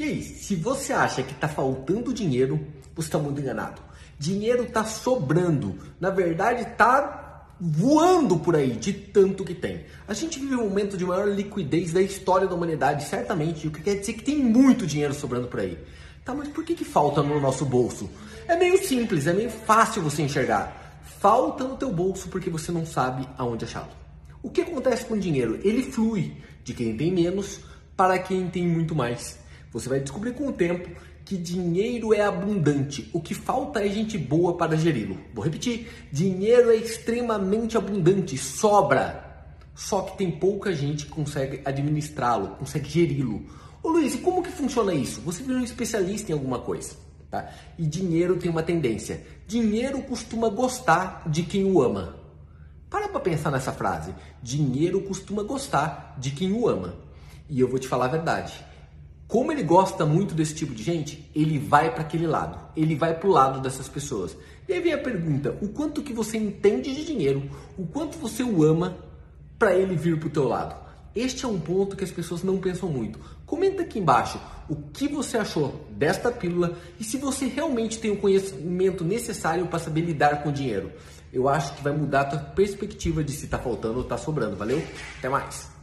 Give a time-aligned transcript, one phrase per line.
[0.00, 2.58] E aí, se você acha que está faltando dinheiro,
[2.96, 3.82] você está muito enganado.
[4.18, 5.76] Dinheiro está sobrando.
[6.00, 9.84] Na verdade, está voando por aí de tanto que tem.
[10.08, 13.82] A gente vive um momento de maior liquidez da história da humanidade, certamente, o que
[13.82, 15.78] quer dizer que tem muito dinheiro sobrando por aí.
[16.24, 18.08] Tá, mas por que, que falta no nosso bolso?
[18.48, 21.02] É meio simples, é meio fácil você enxergar.
[21.20, 23.92] Falta no teu bolso porque você não sabe aonde achá-lo.
[24.42, 25.60] O que acontece com o dinheiro?
[25.62, 27.60] Ele flui de quem tem menos
[27.94, 29.38] para quem tem muito mais.
[29.72, 30.90] Você vai descobrir com o tempo
[31.24, 33.08] que dinheiro é abundante.
[33.12, 35.16] O que falta é gente boa para geri-lo.
[35.32, 39.28] Vou repetir: dinheiro é extremamente abundante, sobra.
[39.74, 43.46] Só que tem pouca gente que consegue administrá-lo, consegue geri-lo.
[43.82, 45.20] Ô Luiz, como que funciona isso?
[45.22, 46.96] Você vira um especialista em alguma coisa.
[47.30, 47.48] Tá?
[47.78, 49.24] E dinheiro tem uma tendência.
[49.46, 52.16] Dinheiro costuma gostar de quem o ama.
[52.90, 54.12] Para para pensar nessa frase.
[54.42, 56.96] Dinheiro costuma gostar de quem o ama.
[57.48, 58.52] E eu vou te falar a verdade.
[59.30, 62.58] Como ele gosta muito desse tipo de gente, ele vai para aquele lado.
[62.76, 64.36] Ele vai para o lado dessas pessoas.
[64.68, 68.42] E aí vem a pergunta: o quanto que você entende de dinheiro, o quanto você
[68.42, 68.96] o ama
[69.56, 70.74] para ele vir para o teu lado?
[71.14, 73.20] Este é um ponto que as pessoas não pensam muito.
[73.46, 78.16] Comenta aqui embaixo o que você achou desta pílula e se você realmente tem o
[78.16, 80.90] conhecimento necessário para saber lidar com dinheiro.
[81.32, 84.56] Eu acho que vai mudar a tua perspectiva de se está faltando ou está sobrando.
[84.56, 84.82] Valeu?
[85.18, 85.79] Até mais!